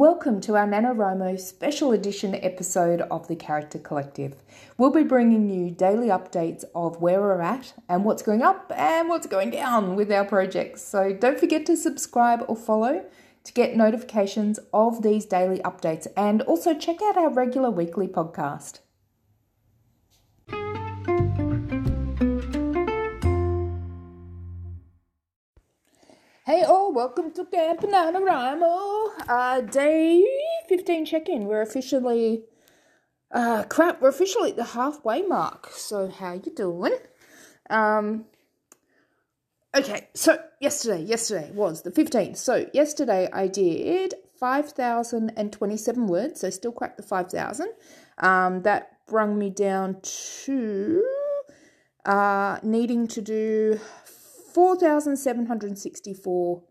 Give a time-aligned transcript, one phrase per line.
[0.00, 4.34] Welcome to our NaNoWriMo special edition episode of the Character Collective.
[4.78, 9.10] We'll be bringing you daily updates of where we're at and what's going up and
[9.10, 10.80] what's going down with our projects.
[10.80, 13.04] So don't forget to subscribe or follow
[13.44, 18.78] to get notifications of these daily updates and also check out our regular weekly podcast.
[26.50, 29.10] Hey all, welcome to Camp NaNoWriMo.
[29.28, 30.26] Uh, day
[30.68, 31.44] 15 check-in.
[31.44, 32.42] We're officially,
[33.30, 35.70] uh, crap, we're officially at the halfway mark.
[35.70, 36.96] So how you doing?
[37.70, 38.24] Um,
[39.76, 42.36] okay, so yesterday, yesterday was the 15th.
[42.36, 47.68] So yesterday I did 5,027 words, so still cracked the 5,000.
[48.18, 51.04] Um, that brung me down to,
[52.04, 53.78] uh, needing to do
[54.54, 56.62] 4,764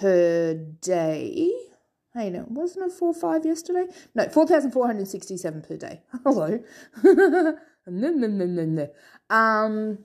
[0.00, 1.50] per day.
[2.14, 3.86] Hey, no, wasn't it 4 5 yesterday?
[4.14, 6.02] No, 4,467 per day.
[6.24, 6.58] Hello.
[9.30, 9.98] um,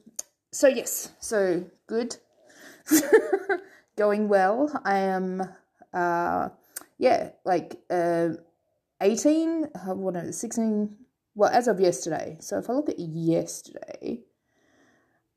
[0.52, 2.18] so, yes, so good.
[3.96, 4.82] Going well.
[4.84, 5.42] I am,
[5.94, 6.50] uh,
[6.98, 8.30] yeah, like uh,
[9.02, 10.98] 18, uh, what is it, 16,
[11.36, 12.38] well, as of yesterday.
[12.40, 14.20] So, if I look at yesterday,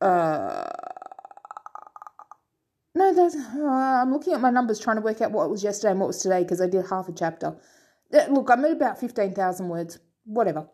[0.00, 0.85] uh,
[3.06, 3.36] no, that's.
[3.36, 6.08] Uh, I'm looking at my numbers trying to work out what was yesterday and what
[6.08, 7.56] was today because I did half a chapter.
[8.12, 9.98] Uh, look, I'm at about 15,000 words.
[10.24, 10.68] Whatever.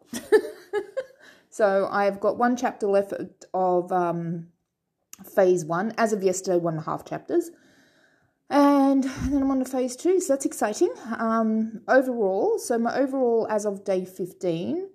[1.51, 3.13] so I've got one chapter left
[3.53, 4.49] of um,
[5.35, 5.93] phase one.
[5.99, 7.51] As of yesterday, one and a half chapters.
[8.49, 10.93] And then I'm on to phase two, so that's exciting.
[11.19, 14.89] Um, overall, so my overall as of day 15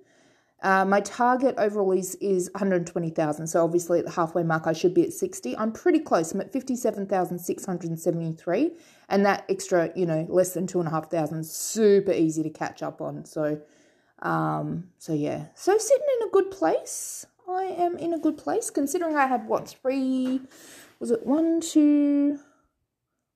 [0.63, 3.45] uh, my target overall is is 120,000.
[3.47, 5.55] So obviously at the halfway mark, I should be at 60.
[5.55, 6.33] I'm pretty close.
[6.33, 8.71] I'm at 57,673,
[9.09, 12.49] and that extra, you know, less than two and a half thousand, super easy to
[12.49, 13.23] catch up on.
[13.25, 13.61] So,
[14.23, 17.27] um, so yeah, so sitting in a good place.
[17.47, 20.41] I am in a good place considering I had what three?
[20.99, 22.39] Was it one, two?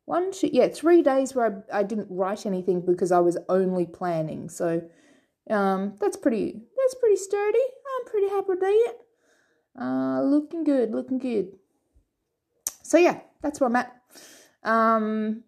[0.05, 3.85] One, two, yeah, three days where I, I didn't write anything because I was only
[3.85, 4.49] planning.
[4.49, 4.81] So,
[5.49, 7.59] um, that's pretty that's pretty sturdy.
[7.59, 9.01] I'm pretty happy with it.
[9.79, 11.53] Uh, looking good, looking good.
[12.83, 13.95] So yeah, that's where I'm at.
[14.63, 15.43] Um,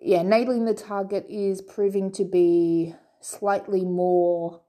[0.00, 4.60] yeah, nailing the target is proving to be slightly more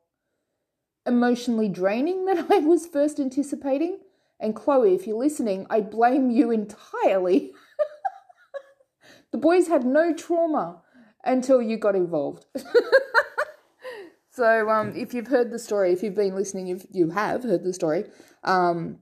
[1.06, 4.00] emotionally draining than I was first anticipating.
[4.40, 7.54] And Chloe, if you're listening, I blame you entirely.
[9.32, 10.82] the boys had no trauma
[11.24, 12.46] until you got involved.
[14.38, 17.64] So, um, if you've heard the story, if you've been listening, if you have heard
[17.64, 18.06] the story,
[18.44, 19.00] um,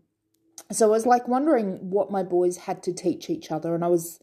[0.72, 3.90] so I was like wondering what my boys had to teach each other, and I
[3.90, 4.22] was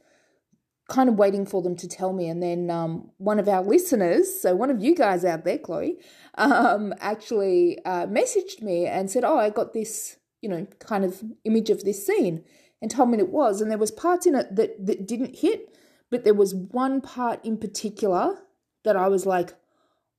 [0.88, 2.30] kind of waiting for them to tell me.
[2.30, 5.98] And then um, one of our listeners, so one of you guys out there, Chloe,
[6.36, 11.22] um, actually uh, messaged me and said, "Oh, I got this, you know, kind of
[11.44, 12.42] image of this scene,"
[12.80, 13.60] and told me it was.
[13.60, 15.76] And there was parts in it that that didn't hit,
[16.10, 18.38] but there was one part in particular
[18.84, 19.52] that I was like,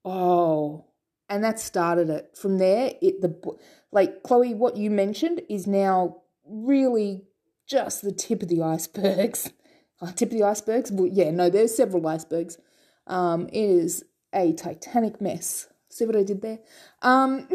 [0.05, 0.85] Oh,
[1.29, 2.37] and that started it.
[2.37, 3.35] From there, it the
[3.91, 7.23] like Chloe, what you mentioned is now really
[7.67, 9.51] just the tip of the icebergs.
[10.01, 10.91] Uh, tip of the icebergs?
[10.91, 12.57] Well, yeah, no, there's several icebergs.
[13.07, 14.03] Um, it is
[14.33, 15.67] a titanic mess.
[15.87, 16.59] See what I did there?
[17.01, 17.47] Um,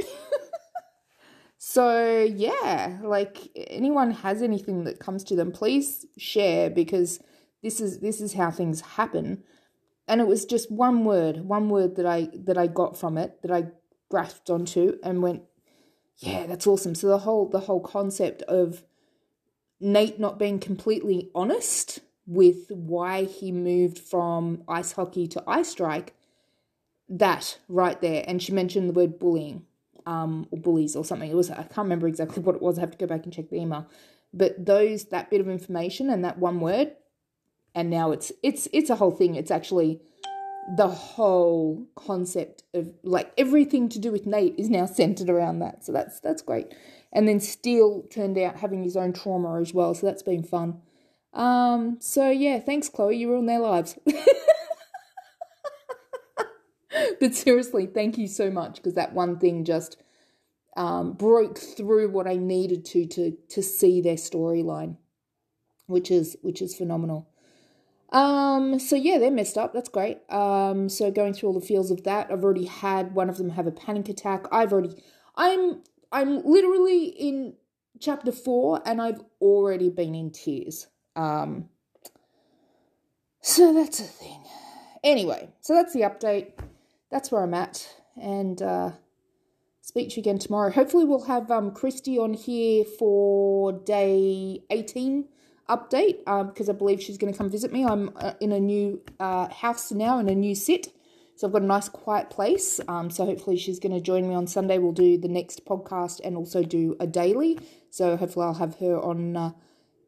[1.58, 7.20] so yeah, like anyone has anything that comes to them, please share because
[7.62, 9.42] this is this is how things happen
[10.08, 13.41] and it was just one word, one word that I that I got from it
[13.42, 13.66] that I
[14.08, 15.42] grasped onto and went,
[16.16, 16.94] yeah, that's awesome.
[16.94, 18.82] So the whole the whole concept of
[19.80, 26.14] Nate not being completely honest with why he moved from ice hockey to ice strike,
[27.08, 28.25] that right there.
[28.26, 29.64] And she mentioned the word bullying,
[30.04, 31.31] um, or bullies or something.
[31.31, 32.78] It was I can't remember exactly what it was.
[32.78, 33.87] I have to go back and check the email.
[34.32, 36.93] But those that bit of information and that one word
[37.78, 39.36] and now it's it's it's a whole thing.
[39.36, 40.00] It's actually
[40.76, 45.84] the whole concept of like everything to do with Nate is now centered around that.
[45.84, 46.75] So that's that's great.
[47.12, 49.94] And then Steele turned out having his own trauma as well.
[49.94, 50.82] So that's been fun.
[51.32, 53.16] Um so yeah thanks Chloe.
[53.16, 53.96] You ruined their lives.
[57.20, 59.96] But seriously thank you so much because that one thing just
[60.76, 64.96] um, broke through what I needed to to to see their storyline
[65.86, 67.27] which is which is phenomenal
[68.10, 69.72] um, so yeah, they're messed up.
[69.72, 70.19] That's great.
[70.31, 73.50] Um, so going through all the feels of that, I've already had one of them
[73.50, 74.46] have a panic attack.
[74.50, 74.94] I've already,
[75.37, 77.55] I'm, I'm literally in
[78.00, 80.87] chapter four, and I've already been in tears.
[81.16, 81.69] Um,
[83.43, 84.44] so that's a thing.
[85.04, 86.52] Anyway, so that's the update.
[87.11, 87.88] That's where I'm at.
[88.20, 88.93] And uh,
[89.82, 90.70] speak to you again tomorrow.
[90.70, 95.28] Hopefully, we'll have um, Christy on here for day 18
[95.69, 97.85] update because um, I believe she's going to come visit me.
[97.85, 100.88] I'm uh, in a new uh, house now, in a new sit.
[101.37, 102.81] So I've got a nice quiet place.
[102.88, 104.79] Um, so hopefully she's going to join me on Sunday.
[104.79, 107.61] We'll do the next podcast and also do a daily.
[107.91, 109.53] So hopefully I'll have her on uh,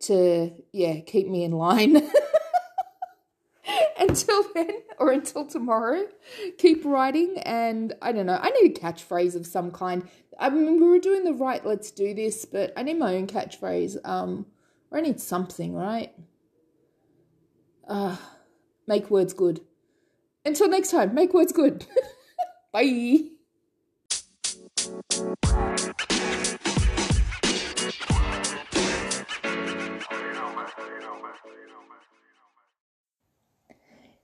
[0.01, 2.03] to yeah keep me in line.
[4.01, 6.05] until then or until tomorrow
[6.59, 10.09] keep writing and i don't know i need a catchphrase of some kind
[10.39, 13.27] i mean we were doing the right let's do this but i need my own
[13.27, 14.47] catchphrase um
[14.91, 16.13] or i need something right?
[17.87, 18.17] Uh
[18.87, 19.61] make words good.
[20.45, 21.87] Until next time make words good.
[22.73, 23.31] Bye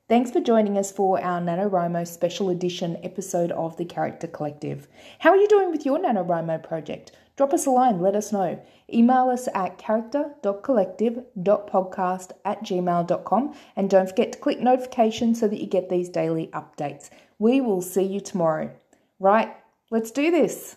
[0.08, 4.86] Thanks for joining us for our NaNoWriMo special edition episode of the Character Collective.
[5.18, 7.10] How are you doing with your NaNoWriMo project?
[7.36, 8.64] Drop us a line, let us know.
[8.94, 15.66] Email us at character.collective.podcast at gmail.com and don't forget to click notifications so that you
[15.66, 17.10] get these daily updates.
[17.40, 18.70] We will see you tomorrow.
[19.18, 19.56] Right,
[19.90, 20.76] let's do this.